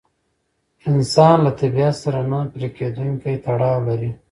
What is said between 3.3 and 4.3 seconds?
تړاو لري.